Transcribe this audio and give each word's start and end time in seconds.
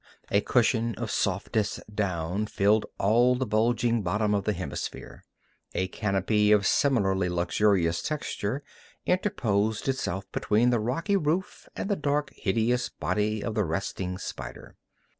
A 0.31 0.41
cushion 0.41 0.95
of 0.95 1.11
softest 1.11 1.79
down 1.95 2.47
filled 2.47 2.87
all 2.97 3.35
the 3.35 3.45
bulging 3.45 4.01
bottom 4.01 4.33
of 4.33 4.45
the 4.45 4.53
hemisphere. 4.53 5.23
A 5.75 5.89
canopy 5.89 6.51
of 6.51 6.65
similarly 6.65 7.29
luxurious 7.29 8.01
texture 8.01 8.63
interposed 9.05 9.87
itself 9.87 10.25
between 10.31 10.71
the 10.71 10.79
rocky 10.79 11.17
roof 11.17 11.69
and 11.75 11.87
the 11.87 11.95
dark, 11.95 12.31
hideous 12.35 12.89
body 12.89 13.43
of 13.43 13.53
the 13.53 13.63
resting 13.63 14.17
spider. 14.17 14.75